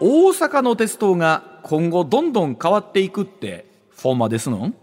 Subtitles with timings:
[0.00, 4.74] 大阪の鉄道が今後どんどん変わっていくってフォーマですのん？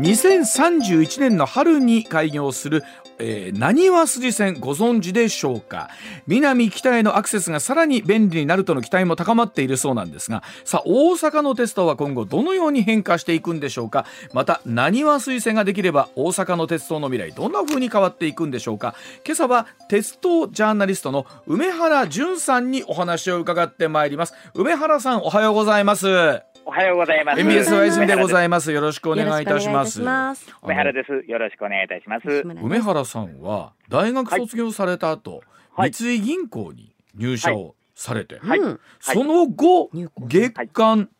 [0.00, 2.84] 2031年の春に開業する
[3.20, 5.90] えー、何は筋線ご存知でしょうか。
[6.26, 14.06] 南北へのアクセスがさらに便利になるとの期待も高まっているそうなんですがさあ大阪の鉄道は今後どのように変化していくんでしょうか。
[14.32, 18.94] また何は推薦ができれば大阪の鉄道の未来どんな風に変わっていくんでしょうか。
[19.24, 24.34] 今朝は鉄道ジャーナリストの梅原淳さんにお話を伺ってまいります。
[24.54, 26.49] 梅原さんおはようございます。
[26.64, 27.40] おはようございます。
[27.40, 28.70] MBS ワイズでございます。
[28.72, 30.00] よろしくお願いいたします。
[30.00, 31.30] 梅原です。
[31.30, 32.28] よろしくお願いいたします。
[32.62, 35.42] 梅原さんは大学卒業された後、
[35.74, 38.60] はい、三井銀行に入社をされて、はい、
[39.00, 41.10] その後、月刊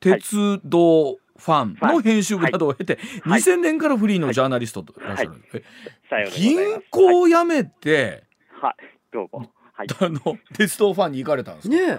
[0.00, 8.24] 鉄道ファンの編集部などを経て、はい、2000年からフリーのジャーナリストといらっしゃる、はい、銀行を辞めて、
[8.60, 8.74] はい、
[9.12, 11.98] どうも、はい、あの鉄道ファンに行かれたんですね。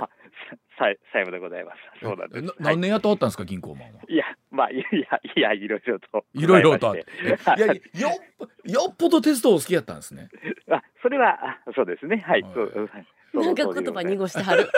[0.82, 1.78] さ債務でございます。
[2.02, 2.56] そうなんです。
[2.60, 4.02] 何年やったんですか、銀行マンは。
[4.10, 4.84] いや、まあ、いや、
[5.36, 6.26] いや、いろいろと。
[6.34, 7.06] いろいろとあって。
[7.58, 8.20] いや、よ
[8.66, 10.30] よっぽど鉄道お好きやったんですね。
[10.72, 11.38] あ、それは、
[11.76, 12.18] そうですね。
[12.26, 12.46] はい。
[12.54, 12.72] そう
[13.34, 14.70] なんか言葉濁してはる。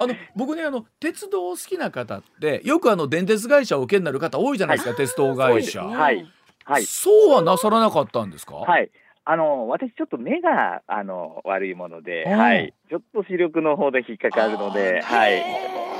[0.00, 5.84] あの僕ねあの鉄道好きな方ってよくあの電鉄会社を受けになる方多いじゃないですか、鉄道会社。
[5.84, 6.26] はい。
[6.64, 6.82] はい。
[6.84, 8.56] そうはなさらなかったんですか？
[8.56, 8.90] はい。
[9.24, 15.42] あの私ちょっと目があの悪いもので、はい、ちょっと視力の方で引っかかるので、はい、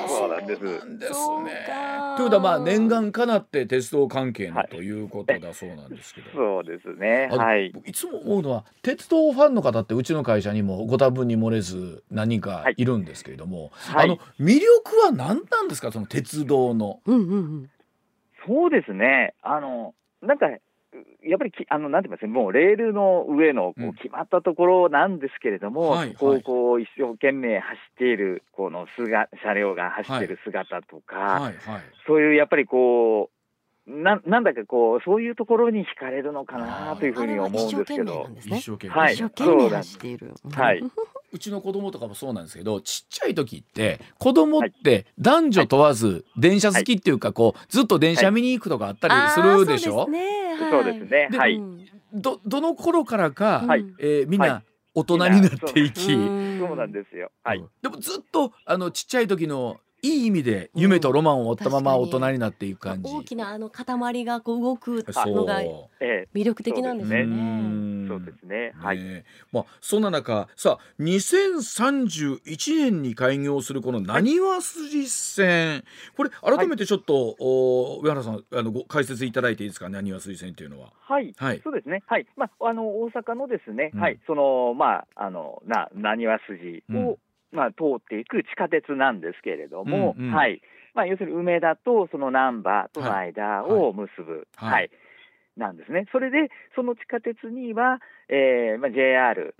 [0.08, 0.60] そうなんです。
[0.62, 1.68] ですね。
[2.16, 6.30] ということはまあ念願かなって鉄道関係のということだそうなんですけど。
[6.32, 7.28] そうですね。
[7.30, 7.72] はい。
[7.86, 15.92] いつも思うのは鉄道ファンの方ってうちの会社にもご多分に漏れず何人かいるんですけれども、はい、あの魅力は何なんですか？
[15.92, 17.00] その鉄道の。
[17.04, 17.70] うんうんうん。
[18.46, 19.34] そうですね。
[19.42, 20.46] あのなんか
[21.22, 30.28] やっぱりきあのなんて言いますもうレールの上のこう決まったところなんですけれども、うんはいはい、こうこう一生懸命走っているこの姿車両が走ってい。
[30.30, 31.52] る姿とか、はいはい。
[31.52, 33.30] はい、そういうやっぱりこ
[33.86, 40.34] うななんだかこうそういうところに惹かれるのかなというふうに思うんですけど、一生懸命、はい、一生懸命走っている。
[40.52, 40.82] はい。
[41.32, 51.28] うちの子供とかもそうなんですけどちっちゃい時って子供って男女問わず電車好きっていうかこうずっと電車見に行くとかあったりするでしょ、はいねそうですね。
[51.32, 51.60] はい。
[52.12, 54.62] どどの頃からか、はい、えー、みんな
[54.94, 57.30] 大人になっていき、そうなんですよ。
[57.42, 57.64] はい。
[57.82, 65.60] でもずっとあのちっちゃい時のいい意味で夢とロマンを追ったまま大人になっていく感じ、大きなあの塊がこう動くのが
[66.34, 67.26] 魅力的なんですね。
[68.08, 68.72] そうですね。
[68.76, 68.98] はい。
[69.52, 75.84] まあそんな中さあ2031年に開業するこのなにわ筋線、
[76.16, 79.88] これ改めてちょっと、はい、お上原さんあのご解説いただいていいですか？
[79.88, 80.92] なにわ筋線っていうのは。
[81.00, 81.32] はい。
[81.36, 81.60] はい。
[81.62, 82.02] そうですね。
[82.06, 82.26] はい。
[82.36, 87.16] まああの大阪のですね、うん、はいそのまああのななにわ筋を、うん
[87.52, 90.60] まあ、通っていく地下鉄なんですけれども、うんうん、はい。
[90.94, 94.90] まあ、要するに梅田とその難波との間を結ぶ、はい、はい、
[95.56, 96.06] なんですね。
[96.12, 99.54] それで、その地下鉄には、えーまあ、JR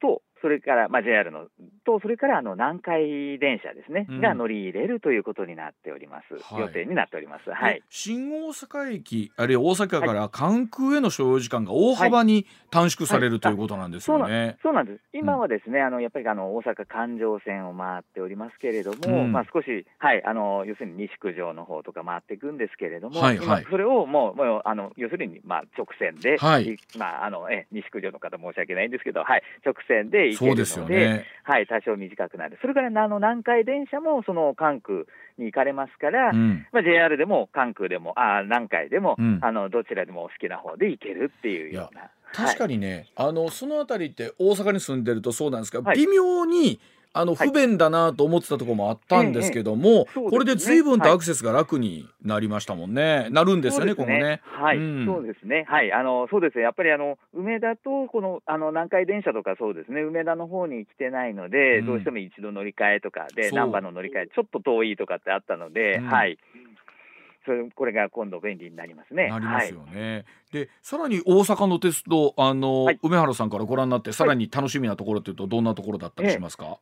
[0.00, 1.46] と、それから、まあ、JR の
[1.84, 7.50] と、それからあの南海電車ですね、うん、が乗り入れるということになっております、はい、予定になっております。
[7.50, 13.52] はい、新大阪駅、あるいは大阪から関空への所要時間が大幅に短縮される、はい、とい。
[13.52, 14.56] うことなんですよね。
[14.62, 15.00] そうなんです。
[15.12, 32.58] 今はですね、あのやっぱりあの大阪環状線を回っておりますけれども、うん、まあ少し、はい、あの要するに西九条の方とか回っていくんですけれども、はいはい、それをもう、もうあの要するにまあ直線で、はい、まああのえ西九条の方申し訳ないんですけど、はい、直線で行けるので、ね、はい、多少短くなる。
[32.60, 35.04] それからあの南海電車もその関空
[35.38, 42.10] に行かれますから、うん、まあ、JR でも関空でも、あ南海でも、うん、あのどちらでもお好きな方で行けるっていうような。
[42.32, 46.80] 確かにね、はい、あのその辺りって大阪に住んでるとそうなんですが、はい、微妙に
[47.12, 54.40] あの不便だなと思ってたところもあったんですけども、はいこれで随分とアクセスが楽になりましたもんね、はい、なるんですよね、このね。
[54.44, 66.38] はい、うん、そうですね、はい、あのそうですね、やっぱりあの梅田とこのあの南海電車とかそうですね、梅田の方に来てないので、うん、どうしても一度乗り換えとかで、難波の乗り換え、ちょっと遠いとかってあったので、うん、はい。
[67.46, 69.28] それこれが今度便利になりますね。
[69.30, 70.14] なりますよね。
[70.14, 76.78] はい、でさらに大阪の鉄道あの、はい、梅原さんからご覧になってさらに楽しみなところというとどんなところだったりしますか？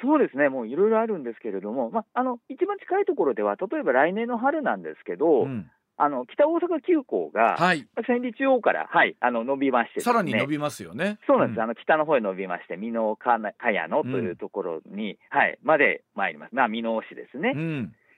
[0.00, 11.18] ええそうですね、もういろいろあるんですけれども、まあ、あの一番近いところでは、例えば来年の春なんですけど、うん、あの北大阪急行が、はい、千里中央から、はい、あの伸びまして、ね、さらに伸びますよね。
[11.26, 13.38] そうなんです、うん、あの北の方へ伸びまして、美濃か
[13.70, 17.52] やのというところに、うん、はい、まで参ります、まあ、美濃市ですね。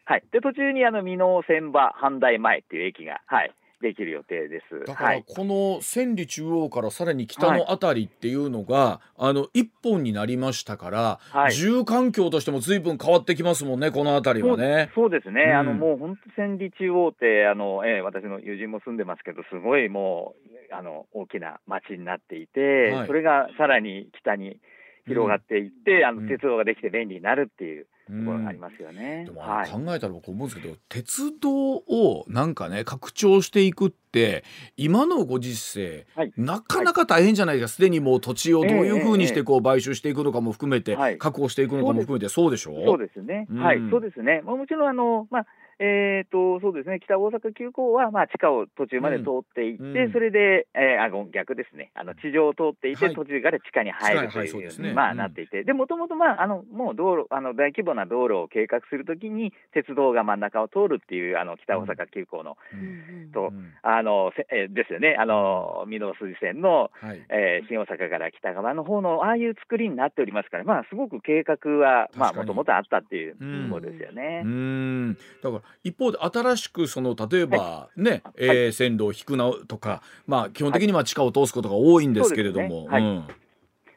[0.05, 3.53] はい、で途中にあの美濃千葉阪大前っていう駅が、はい、
[3.83, 4.87] できる予定です。
[4.87, 14.91] だからこの千里中央からさらに北のあたりっていうのが、はい、あの一本になりましたから、はい、住環境としても随分変わってきますもんねこのあたりはね。
[14.95, 20.35] そうですね、うん、あのもう本当千里中央ってあの、えー、私の友人も住んでますけどすごいも
[20.71, 24.59] うあの大きな町になっていて、はい、それがさらに北に
[25.07, 27.87] 広がっていって、うん、あの鉄道ができて便利になるっていう。
[28.09, 34.43] ところがありますよね、でも考えたら僕思うんですけど、はい、鉄道をなんかね拡張していくって
[34.77, 37.69] 今のご時世、はい、なかなか大変じゃないですか。
[37.77, 42.85] すで、にもう土地をどういうふうにしてこう買収していくのかも含めて、確保していくのかも含めてそうでしょう？
[42.85, 43.79] そうですね、はい。
[43.89, 44.43] そうですね。
[44.43, 45.47] もちろんあのまあ
[45.83, 63.53] えーと、そうですね、北大阪急行は、まあ、地下を途中まで通っていって、うん、それで、えー、あ逆ですね、あの地上を通っていて、はい、途中から地下に入るという、ね、まあ、なっていて、でもともと、まあ、あのもう道路あの大規模な道路を計画するときに、鉄道が真ん中を通るっていう、あの北大阪急行の、うん、と、
[63.83, 73.39] あのえー、ですよね、あの御堂筋線の、はい、えー、新大阪から北側の方の、ああいう作りになっておりますから、まあ、すごく計画は、まあ、もともとあったっていうと
[73.75, 74.43] ころですよね。
[74.45, 75.15] うん。
[75.43, 82.89] だから一方で新しくその例えばね、はい、えー、線路を引くなとか、まあ、基本的には地下を通すことが多いんですけれども。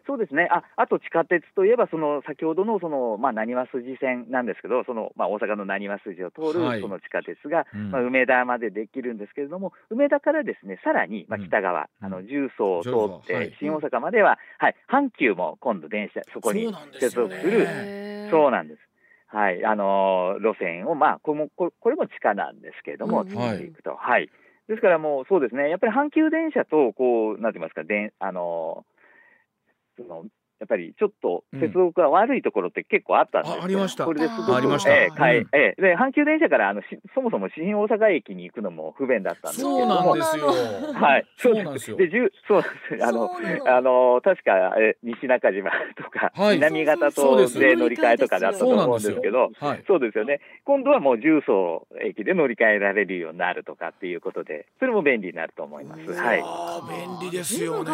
[0.07, 12.89] そうですね、ああと地下鉄といえば、その先ほどのその、まあ、浪速筋線なんですけど、そのまあ、大阪の浪速筋を通るその地下鉄が、はいまあ、梅田までできるんですけれども、梅田からですねさらに、まあ、北側、うん、あの重曹を通
[13.25, 17.67] って、新大阪までは、はい、阪急も今度、電車、そこに接続する、
[18.29, 18.84] そうなんです。
[19.35, 24.29] はい、あの路線を、まあ、これもこれも地下なんですけれども、うん、作っていくと、はい、はい、
[24.69, 28.85] ですからもうそうですね、やっぱり阪急電車と、こう、なんて言いますか、であの
[29.97, 30.23] その
[30.59, 34.05] やっぱりちょっと接続が悪いところって結構あったんですよ、うん、ありました。
[34.05, 40.47] これですごく、えー、えー、で阪急電車からあのしそもそも新大阪駅に行くのも不便だったんですけどそうなんですよ。
[40.93, 41.97] はい、そうなんですよ。
[41.97, 42.69] で、じゅそうで
[42.99, 43.29] すあの
[43.67, 50.39] あの確かえ西中島とか、はい、南方とで乗り換えとかだったと思うんですけど、はい、そうですよね。
[50.63, 56.13] 今度はもう重曹駅で乗り換えられるようになるとかっていうことで、それも便利になると思います。
[56.13, 56.43] はい。
[57.21, 57.91] 便利ですよね。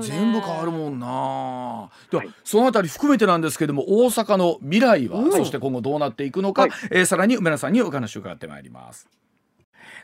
[0.00, 1.90] 全部変わるもんな。
[2.10, 9.08] では、そのあたりり含めてなんですけども大阪の未来は、うん、そして今後どうなっていくのか、はい、えー、さらに梅田さんにお話を伺ってまいります。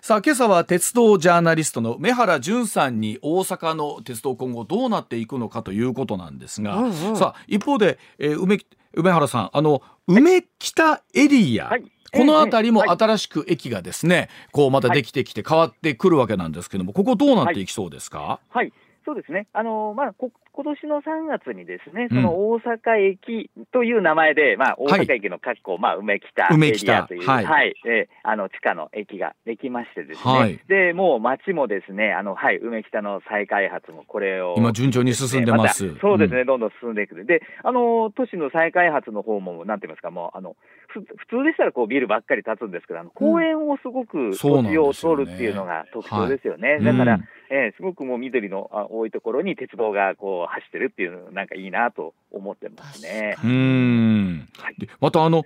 [0.00, 8.60] さあ今朝は鉄道ジャーナリストの梅原淳さんに大阪の鉄道今後どうなっていくのかということなんですが、うんうん、さあ一方で、えー、梅
[8.92, 11.84] 梅原さんあの梅北エリア、はい。
[12.10, 18.18] この辺りも新しく駅がですね、こうまたできてきて変わってくるわけなんですけども、ここどうなっていきそうですか？
[18.20, 18.72] はい、はい
[19.08, 37.24] そうですね、あのまあ、こ今年の3月にですね、その大阪駅という名前で、うん、まあ、大阪駅の括弧、まあ、梅北エリアという、はい、はい、えー、あの地下の駅ができましてですね、はい、でもう街もですね、あのはい、梅北の再開発もこれを、今、順調に進んでます、ま、そうですね、うん、どんどん進んでいく。
[37.24, 40.54] で、あの都市の再開発の方も、なんて言いますか、もうあの
[40.88, 46.78] 普通でしたらこうビルばっかり建つんですけど、あの公園をすごく土地を取るっていうのが特徴ですよね。
[46.80, 47.20] だから、
[47.50, 53.36] えー、すごくもう緑の多いところに鉄道がこう走ってるっていうなんかいいなと思ってますね。
[53.44, 55.44] うん、はい、またあの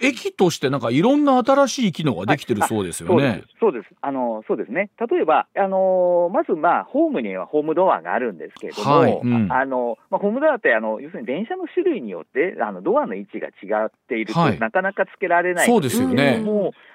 [0.00, 3.26] 駅としてなんかいろんな新しい機能ができてるそうですよね。
[3.26, 3.86] はい、そうです。
[4.00, 4.90] あのそうですね。
[5.10, 16.44] 例えばあのまずまあホームにはホームドアがあるんですけれども、はいうん、あのまあホームドアってあの要するに電車の種類によってあのドアの位置が違っていると、はい、なかなかつけられないそうですよね。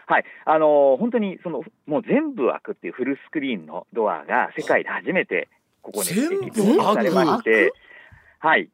[0.06, 5.50] はい、あの本当にそのもう全部開くっていうフルスクリーンのドアが世界で初めて
[5.82, 6.52] ここに全部
[6.84, 7.74] されまして、
[8.40, 8.70] はい、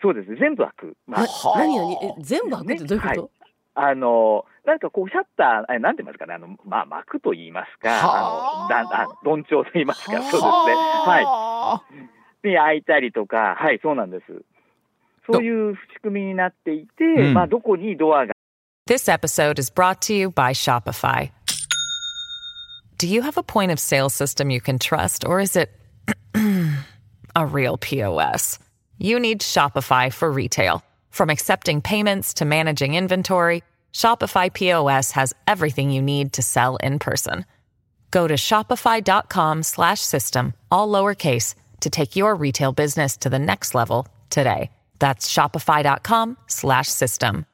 [0.00, 0.34] そうです。
[0.36, 0.96] 全部開く。
[1.06, 1.26] まあ、
[1.56, 3.22] 何何え全部開くってどういうこと？
[3.22, 3.28] ね
[3.74, 11.82] あのなんかこうシャッター、なんて言いますかね、あのまあ幕と言いますか、あのだあどんちょうと言いますか、そうですね、は
[12.42, 12.48] い。
[12.48, 14.24] で開いたりとか、はい、そうなんです。
[15.30, 18.34] そういう仕組みになっていて、うん、まあどこにドアが。
[18.86, 21.30] This episode is brought to you by Shopify.
[22.98, 25.70] Do you have a point of sale system you can trust, or is it
[27.34, 28.58] a real POS?
[28.98, 30.82] You need Shopify for retail.
[31.11, 33.63] From accepting payments to managing inventory,
[33.93, 37.45] Shopify POS has everything you need to sell in person.
[38.11, 44.71] Go to shopify.com/system all lowercase to take your retail business to the next level today.
[44.99, 47.45] That's shopify.com/system.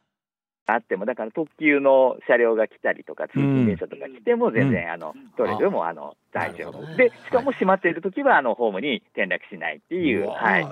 [0.65, 6.95] あっても、だから特急の車両が来たりとか、通勤電車とか来ても、全然、うん、あの、どれでも、あの、大丈夫。
[6.95, 10.67] で、しかも閉まっているときは、あの、ホームに転落しないっていう、はい。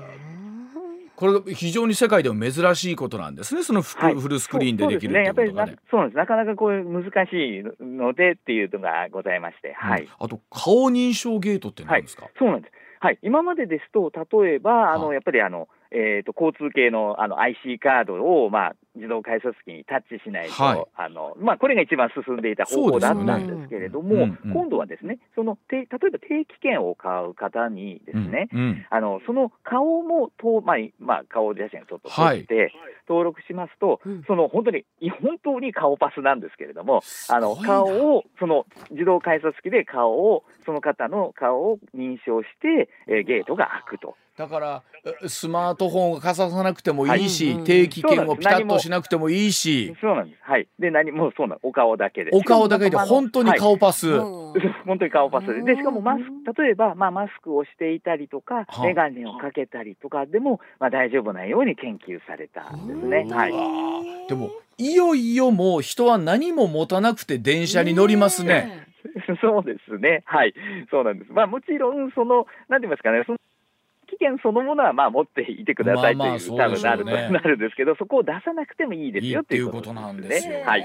[1.17, 12.73] これ非常に世界でも珍しいことなんですね、そのフ,、はい、フルスクリーンでできるっていうことが、ね、そうなんです、なかなかこう難しいのでっていうのがございまして、はい、うん、あと顔認証ゲートって何ですか、はい、そうなんです。
[13.01, 14.11] はい、今までですと、
[14.43, 24.39] 例えば、あの、やっぱりあの、えーと、交通系のあの IC カードを、まあ、自動改札機にタッチしないと、はい、あのまあ、これが一番進んでいた方法だったんですけれども、ね。
[24.45, 32.73] うんうん、今度はですねその例えば定期券を買う方にですね、うんうん、あのその顔もと、まあまあ、顔写真をちょっと撮って、
[33.09, 34.85] 登録しますと、はい、その本当に
[35.23, 37.87] 本当に顔パスなんですけれども、あの顔
[38.17, 44.17] をその自動改札機で顔をその方の顔を認証して、えー、ゲートが開くと。
[44.37, 44.83] だから
[45.29, 49.97] スマートフォンをかざさなくてもいいし、はい、定期券をピタッとしなくてもいいし。
[50.01, 50.43] そうなんです。
[50.43, 50.69] はい。
[50.79, 52.31] で何もそうなんお顔だけで。
[52.35, 55.47] お顔だけで本当に顔パス、はい、本当に顔パス。
[55.47, 63.27] ででしかもマスク例えば、まあ、マスクをしていたりとか眼鏡をかけたりとかでも、まあ、大丈夫なように研究されたんですね。
[63.33, 64.29] はい。
[64.29, 68.87] でもいよいよもう人は何も持たなくて電車に乗りますね。
[69.41, 70.23] そうですね。
[70.27, 70.55] はい。
[70.91, 71.33] そうなんです。
[71.33, 73.39] まあもちろん、その、なんて言いますかね、その
[74.19, 80.63] 期限そのものはまあ持っていてくださいという、まあまあ多分なる、ね、 なるんですけど、そこを出さなくてもいいですよっていうことなんですね。
[80.65, 80.85] はい。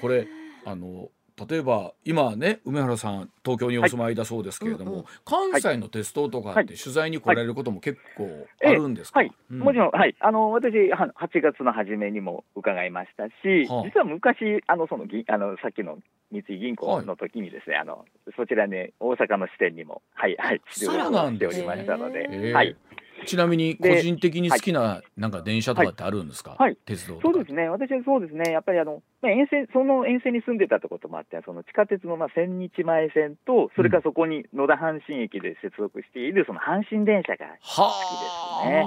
[0.00, 0.26] これ
[0.64, 1.08] あの
[1.48, 5.00] 例えば今ね梅原さん東京にお住まいだそうですけれども、はい。
[5.00, 9.36] うんうん、関西の鉄道とかって取材に来られることも結構あるんですか、はい、はい。
[9.50, 11.06] うん、もちろん、はい、あの私8
[11.42, 15.98] 月の初めにも伺いましたし、はあ、実は昔あのそのあのさっきの
[16.32, 18.04] 三井銀行の時にですね、はい、あの
[18.36, 20.92] そちらね大阪の支店にもはいはい出張
[21.32, 22.76] しておりましたので、はい。
[23.26, 38.84] ちなみに個人的に好きななんか電車とかってあるんですか、はい、鉄道そうですね、私はそうですね、やっぱりあの、まあ、沿線その沿線に住んでたってこともあって、その地下鉄のまあ千日前線と、それからそこに野田阪神駅で接続しているその阪神電車が好きですね。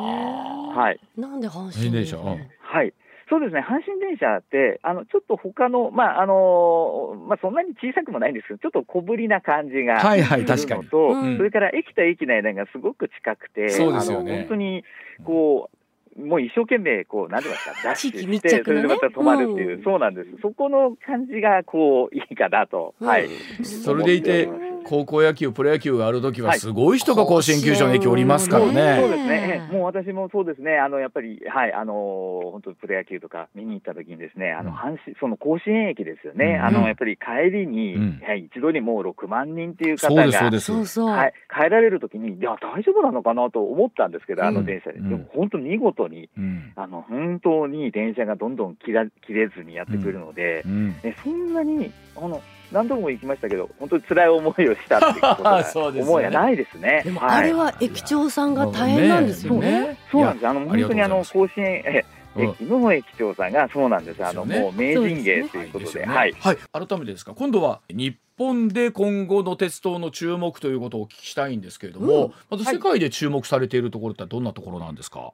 [0.75, 2.17] はい、なんで阪神電車？
[2.17, 2.93] はい
[3.29, 14.83] そうですね、阪神電車って、あのちょっと他の、まああのまあ、そんなに小さくもないんですけど、ちょっと小ぶりな感じがするのと、それから駅と駅の間がすごく近くて、そうですよね、あの本当に
[15.23, 15.79] こう、
[16.19, 20.29] もう一生懸命、こう、なんて言いますか、 ダッシュして、それでまた止まるっていう、そうなんです。
[20.41, 22.93] そこの感じが、こう、いいかなと。
[22.99, 23.29] はい。
[23.63, 24.49] それでいて、
[24.89, 28.97] 高校野球、プロ野球がある時は、すごい人が甲子園球場に駅おりますからね。
[28.99, 29.69] そうですね。
[29.71, 30.79] もう私もそうですね。
[30.79, 36.57] あの、やっぱり、はい、あの、本当プロ野球とか見に行った時にですね、あの、阪神、その甲子園駅ですよね。
[36.57, 41.01] あの、やっぱり帰りに、はい、一度にもう6万人っていう方が、そうです、そうです。
[41.01, 44.99] はい、帰られる時に、いや、大丈夫なのかなと思ったんですけど、あの電車で。
[44.99, 52.41] でも、本当見事に、うん、あの本当に電車がどんどん切ら切れずにやってくるので、うん、そんなにあの
[52.71, 57.01] 何度も行きましたけど、本当に辛い思いをしたっていうことは 思いはないですね。
[57.03, 59.97] でもあれは駅長さんが大変なんですよね。
[60.11, 60.47] そうなんです。
[60.47, 62.05] あの本当にあの甲子園え
[62.37, 64.23] 駅の駅長さんがそうなんです。
[64.23, 67.33] あの、もう名人芸ということで、はい、はい、改めてですか。
[67.33, 75.33] 今度は日本で今後の鉄道の注目ということをお聞きしたいんですけれども、まず世界で注目されているところってどんなところなんですか？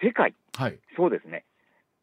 [0.00, 1.44] 世界、はい、そうですね。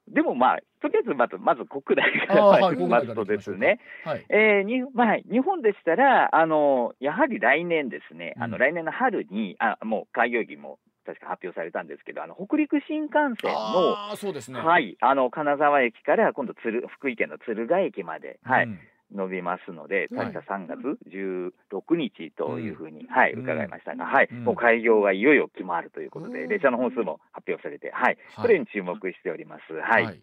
[0.08, 18.80] でもまあ、とりあえずまず、まず国内からい きますとですね、はい、えー、にまあ、日本でしたら、あのやはり来年ですね、あの来年の春に、あもう開業日も確か発表されたんですけど、あの北陸新幹線の、そうですね、はい、あの金沢駅から今度鶴、福井県の敦賀駅まで、はい、うん
[19.16, 20.80] 伸びますので、確か3月
[21.10, 29.74] 16日というふうに、はい、伺いましたが、はい、もう開業がいよいよ決まるということで、列車の本数も発表されて、はい、それに注目しております。
[29.74, 30.20] はい。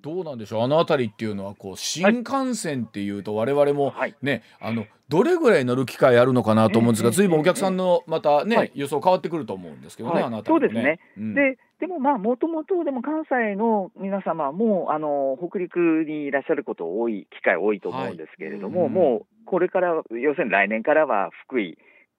[0.00, 0.62] どうなんでしょう。
[0.62, 11.34] あの辺りっていうのはこう新幹線っていうと我々もね、あのどれぐらい乗る機会あるのかなと思うんですが、ずいぶんお客さんのまたね、予想変わってくると思うんですけどね、あの辺り、ね、そうですね。
[11.34, 18.88] ででもまあ、もともとでも関西の皆様も、あの、北陸にいらっしゃること多い、機会多いと思うんですけれども、はい。
[18.88, 21.76] うん、もう、これから、要するに来年からは福井、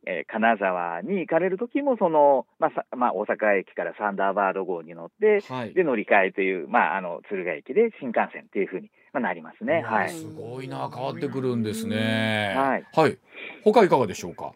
[0.08, 9.82] えー、金沢に行かれる時も、その、まあ、まあ、大阪駅からサンダーバード号に乗って、はい、で、乗り換えという、まあ、あの、敦賀駅で新幹線っていうふうに、まあ、なりますね。
[9.82, 10.10] はい。
[10.10, 12.54] すごいな、変わってくるんですね。
[12.56, 12.86] はい。
[12.94, 13.18] はい。
[13.64, 14.54] 他いかがでしょうか？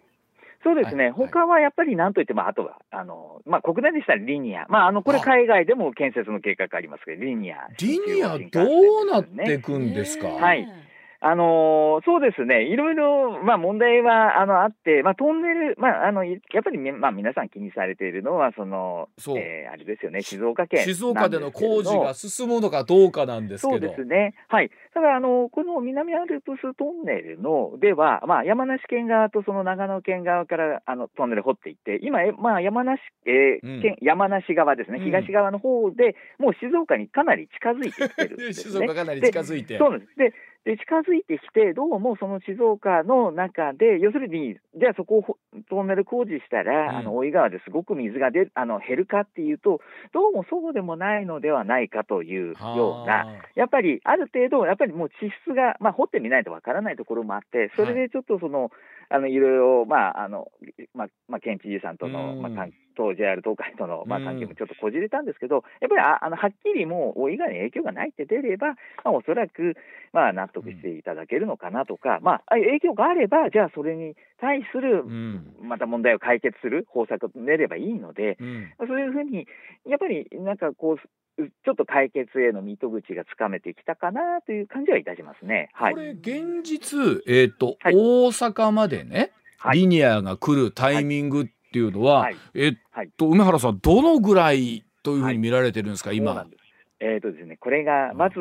[0.62, 8.62] そうですね、はい、他はやっぱりなんといっても、あとは、あのまあ、国内でしたらリニア、まあ、あのこれ、海外でも建設の計画ありますけど、リニア、リニア、ど
[9.04, 10.28] うなっていくんですか？
[10.28, 10.68] はい
[11.22, 23.72] あのー、そうですね、いろいろ、まあ、問題はあのあって、まあ、トンネル、まあ、あのやっぱり、まあ、皆さん気にされているのは、そのそえー、あれですよね、静岡県静岡での工事が進むのかどうかなんですけど。
[23.72, 39.78] そうですね、はい、ただあの、この南アルプストンネルのでは、まあ、山梨県側とその長野県側からあのトンネル掘っていって、今、まあ、山梨,、えー県、うん、山梨側ですね、東側の方で、うん、もう静岡にかなり近づいてきてるんです、ね、 静岡かなり近づいて。
[39.78, 40.16] そうなんです。
[40.16, 40.34] で
[40.66, 45.38] で近づいてきて、どうもその静岡の中で、要するに、じゃあそこを
[45.70, 49.80] トンネル工事したら、うん、あの大井川ですごく水が出あの減るかっていうと、
[50.14, 53.26] どうもそうでもないのではないかというような、
[53.56, 55.14] やっぱりある程度、やっぱりもう地
[55.44, 58.70] 質が、まあ、掘ってみないとわからないところもあって、それでちょっとその、はい
[59.10, 60.52] あのいろいろ、まああの
[60.94, 68.76] まあまあ、県知事さんとの、まあ、関と JR 東海との、まあ、関係もちょっとこじれたんですけど、やっぱりああのはっきりもう、大井川に影響がないって出れば、ま
[69.06, 69.78] あ、おそらく、
[70.12, 75.06] まあ、納得していただけるのかなとか、まあ、影響があれば、じゃあそれに対する、
[75.62, 78.38] また問題を解決する方策を練ればいいので、
[78.86, 79.48] そういうふうに、
[79.88, 85.70] やっぱりなんかこう、ちょっと解決への糸口がつかめてきたかなという感じはいたしますね。
[85.74, 92.74] はい、これ現実、えーと、はい、大阪までね、はい、リニアが来るタイミングっていうのは、はい、えっ
[93.18, 96.48] と、梅原さんどのぐらいというふうに見られてるんですか、今？
[97.02, 98.36] えーとですね、これがまず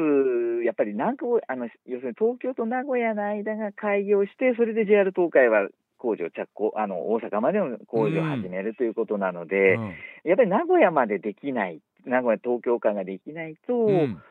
[0.65, 1.17] やっぱり南
[1.47, 9.95] あの要するに東京と名古屋の間が開業して、それで JR 東海は工事を着工あの大阪までの工事を始めるということなので、うん、
[10.25, 14.23] やっぱり名古屋までできない名古屋、東京間ができないと、うん、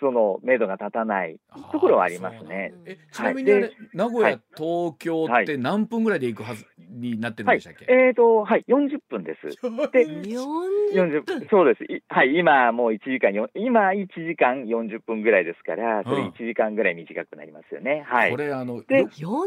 [0.00, 1.36] その目処が立たない
[1.72, 2.72] ところはありますね。
[2.86, 7.92] えちなみに、はい、名古屋、東京って何分ぐらいで行くはずになってるんでしたっけ？
[7.92, 9.46] はい、えっ、ー、とはい40分です。
[9.92, 11.46] で40分。
[11.50, 11.84] そうです。
[12.08, 18.04] はい今もう1時間今1時間40分ぐらいですからそれ1時間ぐらい短くなりますよね。
[18.06, 18.30] はい。
[18.30, 19.44] これあので40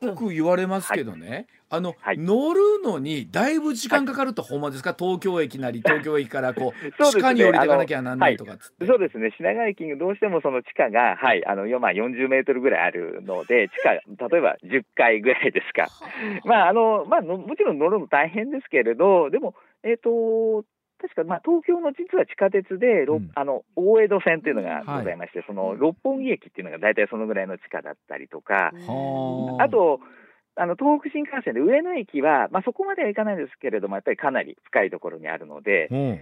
[0.00, 0.08] 分。
[0.08, 1.46] よく言われますけどね。
[1.70, 4.96] あの、はい、乗るのにだいぶ時間かかると、ほんまですか？
[4.98, 9.32] 東京駅なり東京駅からこう 地下に降りていかなきゃなんないとかそうですね。
[9.36, 15.88] 品川駅どうしてもその地下が、はい、あのまあ、40メートルぐらいあるので地下例えば10階ぐらいですか。
[16.44, 20.64] まああのまあもちろん乗るの大変ですけれどでもえっ、ー、と
[21.00, 30.00] 確か、まあ、東京の実は地下鉄で、うん、あの大江戸線っていうのがございまして、はい、その六本木駅っていうのが大体そのぐらいの地下だったりとか、あと、
[30.56, 36.20] あの東北新幹線で上野駅は、まあ、そこまではいかないですけれども、やっぱりかなり深いところにあるので、うん、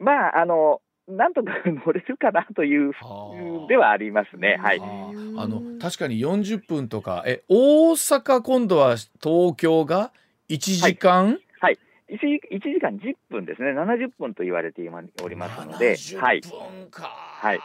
[0.00, 2.92] まあ、あの、なんとか乗れるかなという
[3.68, 4.58] ではありますね。
[4.60, 4.80] はい。
[4.80, 10.12] あの確かに40分とか、え大阪今度は東京が
[10.48, 11.38] 1時間、はい。
[11.60, 11.78] はい、
[12.16, 14.82] 1, 時間10分ですね、70分と言われて
[15.22, 16.40] おりますので、はい、
[16.90, 17.60] はい、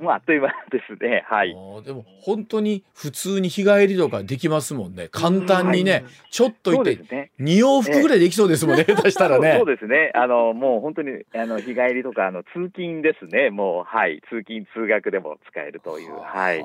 [0.00, 1.24] もうあっという間ですね。
[1.28, 1.50] はい。
[1.84, 5.08] でも本当に普通に日帰りとかできますもんね。
[5.10, 8.84] 簡単にね、はい、ちょっと行って、ね、2往復ぐらいできそうですもんね。
[8.84, 9.54] 下手したらね。
[9.58, 10.10] そうですね。
[10.14, 13.50] あのもう本当にあの日帰りとかあの通勤ですね。
[13.50, 16.64] もうはい通勤通学でも使えるというはい。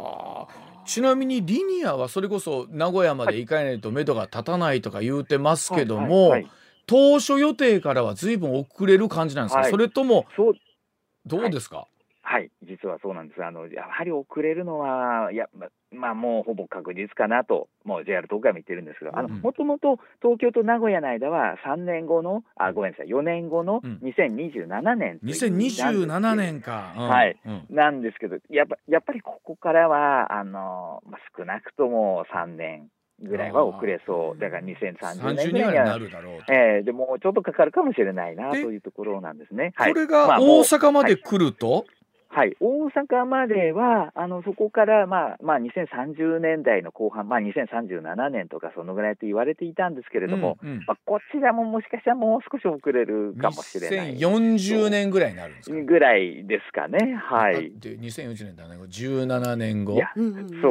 [0.85, 6.51] ちなみにリニアはそれこそ名古屋まで行かないと目処が立たないとか言うてますけども、はいはい、
[6.87, 10.25] 当初予定からはずいぶん遅れる感じなんですか、それとも
[11.25, 11.87] どうですか、
[12.25, 13.43] はい、実はそうなんです。
[13.43, 15.49] あのやはり遅れるのは、や
[15.91, 32.89] まあ、もうほぼ確実かなと、もう JR 東海も言ってるんですけど、もともと東京と名古屋の間は3年後の、あごめんなさい、4年後の2027年う、うん、2027年か、うん、はい、うん、なんですけど、やっぱやっぱりここからは、あのまあ、少なくとも3年。
[33.21, 39.71] ぐらいは遅れそう、だから2030年ぐらいには、なるだろうえー、でもちょっとかかるかもしれないなというところなんですね。
[39.77, 41.85] これが大阪まで来ると、
[42.35, 54.17] はい、大阪までは、あのそこから、まあまあ、2030年代の後半、まあ、2037年とか、そのぐらいと言われていたんですけれども、うんうん、まあ、こちらももしかしたらもう少し遅れるかもしれない。
[54.17, 57.71] 2040年ぐらいになるんですかぐらいですかね、はい。
[57.79, 59.93] で、2040年だね、17年後。
[59.93, 60.21] いや、そ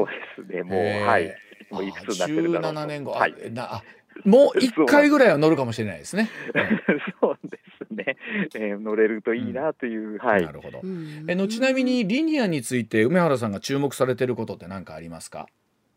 [0.03, 0.07] う
[0.43, 1.33] ですね、もう、はい。
[1.71, 3.83] もういくつになってるだろう17年後、はい、な
[4.25, 6.31] もう一回ぐらいは乗るかもしれないですね。
[7.21, 8.17] そうですね、
[8.55, 10.45] えー、乗れるといいなという、うん、はい。
[10.45, 10.81] なるほど。
[11.29, 15.47] えのちなみにリニアについて梅原さんが注目されていることって何かありますか？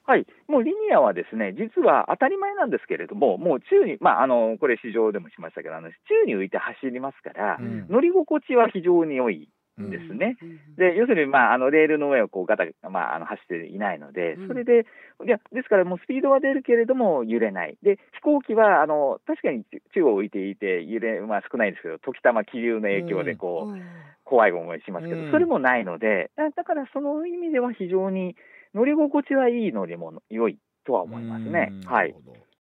[0.07, 5.95] はい、もうリニアはですね、実は当たり前なんですけれども、もう宙に、まあ、あのこれ、市場でもしましたけど、あの宙
[6.27, 10.37] に浮いて走りますから、うん、乗り心地は非常に良いですね。
[10.41, 14.85] うん、で要するに、まあ、あのレールの上をこうガタ、まあ、あの走っていないので、それで、
[15.25, 17.77] いやですからもうスピードは出るけれども揺れない。
[17.83, 23.79] で飛行機はあの確かに宙を浮いていて揺れ、まあ、少ないですけど時たま気流の影響でこう、
[24.23, 28.35] 怖い思いしますけど、それもないのでだからその意味では非常に
[28.73, 31.73] 乗り心地はいい乗り物、良いとは思いますね。
[31.85, 32.15] はい。